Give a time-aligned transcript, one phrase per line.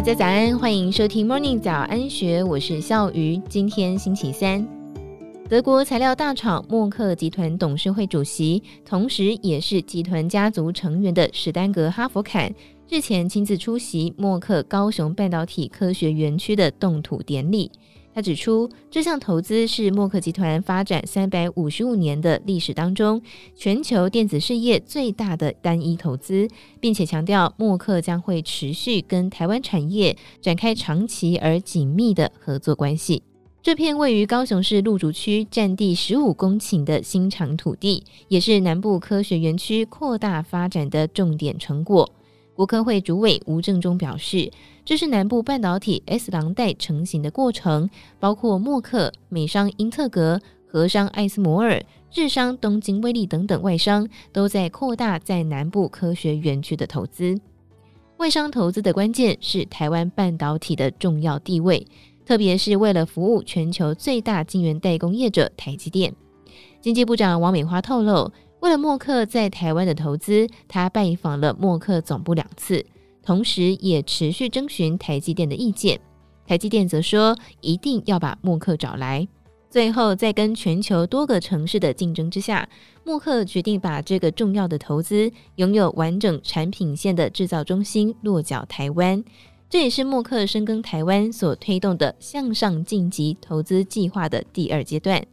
[0.00, 3.36] 大家早安，欢迎收听 Morning 早安学，我是笑鱼。
[3.50, 4.66] 今天星期三，
[5.46, 12.50] 德国材料大厂默克集团董事会主席，同时也是集团家族成员的史丹格哈弗坎
[12.88, 17.70] 日前亲自出席默克高雄半导体科学园区的动土典礼。
[18.12, 23.22] 他指出，这项投资是默克集团发展三百五十五年的历史当中，
[23.54, 26.48] 全球电子事业最大的单一投资，
[26.80, 33.22] 并且强调默克将会持续跟台湾产业展开长期而紧密的合作关系。
[33.62, 42.10] 这片位于高雄市路竹区、占地十五公顷的新厂土地，也是南部科学园区扩大发展的重点成果。
[42.60, 44.52] 国科会主委吴正中表示，
[44.84, 51.82] 这是南部半导体 S 廊带成型的过程，包括默克、美商英特格、荷商艾斯摩尔、
[52.14, 57.40] 日商东京威力等等外商都在扩大在南部科学园区的投资。
[58.18, 61.86] 外商投资的关键是台湾半导体的重要地位，
[62.26, 66.14] 特别是为了服务全球最大晶圆代工业者台积电。
[66.82, 68.30] 经济部长王美花透露。
[68.60, 72.84] 为了默克在台湾的投资，他拜访了默克总部两次，
[73.22, 75.98] 同时也持续征询台积电的意见。
[76.46, 79.26] 台积电则说一定要把默克找来。
[79.70, 82.68] 最后，在跟全球多个城市的竞争之下，
[83.04, 89.22] 默克决定把这个重要的投资、拥有完整产品线的制造中心落脚台湾。
[89.68, 95.24] 这也是默克深耕台湾所推动的向上晋级投资计划的第二阶段。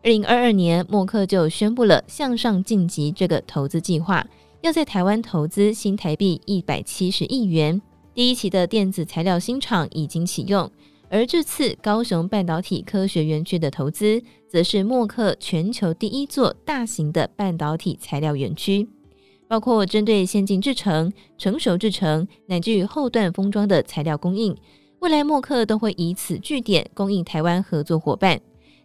[0.00, 4.24] 二零二二年，默克就宣布了向上晋级这个投资计划，
[4.62, 7.80] 要在台湾投资新台币一百七十亿元。
[8.14, 10.70] 第一期的电子材料新厂已经启用，
[11.08, 18.88] 而这次高雄半导体科学园区的投资，则是默克全球第一座大型的半导体材料园区，
[19.48, 24.56] 包括针对先进制程、成熟制程乃至于后段封装的材料供应，
[25.00, 28.40] 未来默克都会以此据点供应台湾合作伙伴。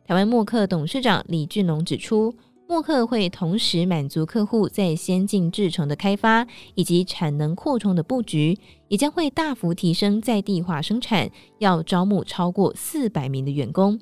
[0.06, 2.36] 台湾默克董事长李俊龙指出，
[2.68, 8.58] 默克会同时满足客户在先进制程的开发以及产能扩充的布局，
[8.90, 13.98] 也将会大幅提升在地化生产，要招募超过四百名的员工。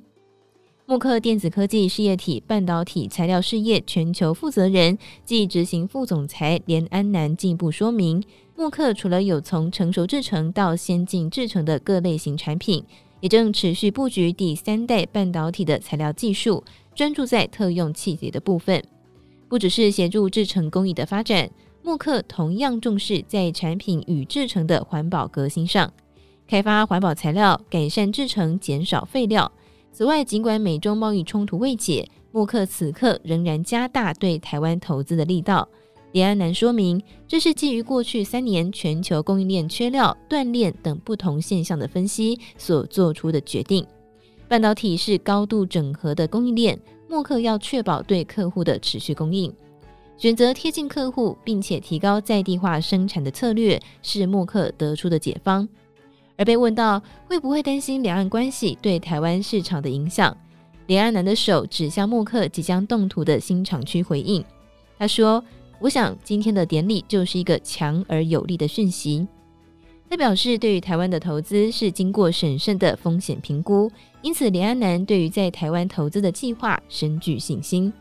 [0.87, 8.23] 默克电子科技事业体半导体材料事业全球负责人暨执行副总裁连安南进一步说明，
[8.57, 12.83] 默克除了有从成熟制程到先进制程的各类型产品。
[13.21, 18.83] 也正持续布局第三代半导体的材料技术，专注在特用气体的部分。
[19.47, 21.49] 不只是协助制成工艺的发展，
[21.83, 25.93] 默克同样重视在产品与制成的环保革新上，
[26.47, 29.51] 开发环保材料，改善制成，减少废料。
[29.91, 35.67] 此外，尽管美中贸易冲突未解，默克此刻仍然加大对台湾投资的力道。
[36.13, 43.85] 李安南说明，这是基于过去三年全球供应链缺料、断链等不同现象的分析所做出的决定。
[44.49, 46.77] 半导体是高度整合的供应链，
[47.07, 49.53] 默克要确保对客户的持续供应，
[50.17, 55.65] 选择贴近客户并且提高在地化生产的策略，是默克得出的解方。
[56.35, 60.35] 而被问到会不会担心两岸关系对台湾市场的影响，
[60.87, 64.43] 李安南的手指向默克即将动土的新厂区回应，
[64.99, 65.41] 他说。
[65.81, 69.27] 我想今天的典礼就是一个强而有力的讯息。
[70.09, 73.89] 他表示，对于台湾的投资是经过审慎的风险评估，
[74.21, 77.91] 因此连安南对于在台湾投资的计划深具信心。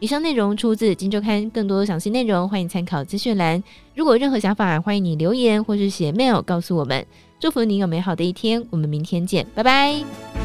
[0.00, 3.62] 以上内容出自《金周刊》，更多详细内容欢迎参考资讯栏。
[3.94, 7.04] 如果任何想法，欢迎你留言或是写 mail 告诉我们。
[7.40, 10.43] 祝福你有美好的一天，我们明天见，拜拜。